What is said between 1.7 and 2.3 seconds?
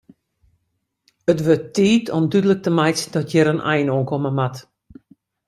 tiid om